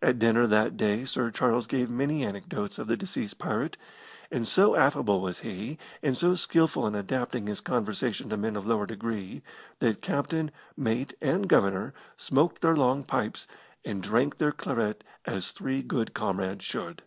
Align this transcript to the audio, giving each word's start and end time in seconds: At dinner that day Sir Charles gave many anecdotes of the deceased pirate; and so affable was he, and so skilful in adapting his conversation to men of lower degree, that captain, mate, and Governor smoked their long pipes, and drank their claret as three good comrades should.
At 0.00 0.20
dinner 0.20 0.46
that 0.46 0.76
day 0.76 1.04
Sir 1.04 1.32
Charles 1.32 1.66
gave 1.66 1.90
many 1.90 2.24
anecdotes 2.24 2.78
of 2.78 2.86
the 2.86 2.96
deceased 2.96 3.38
pirate; 3.38 3.76
and 4.30 4.46
so 4.46 4.76
affable 4.76 5.20
was 5.20 5.40
he, 5.40 5.76
and 6.04 6.16
so 6.16 6.36
skilful 6.36 6.86
in 6.86 6.94
adapting 6.94 7.48
his 7.48 7.60
conversation 7.60 8.30
to 8.30 8.36
men 8.36 8.54
of 8.54 8.64
lower 8.64 8.86
degree, 8.86 9.42
that 9.80 10.02
captain, 10.02 10.52
mate, 10.76 11.14
and 11.20 11.48
Governor 11.48 11.92
smoked 12.16 12.62
their 12.62 12.76
long 12.76 13.02
pipes, 13.02 13.48
and 13.84 14.00
drank 14.04 14.38
their 14.38 14.52
claret 14.52 15.02
as 15.24 15.50
three 15.50 15.82
good 15.82 16.14
comrades 16.14 16.64
should. 16.64 17.02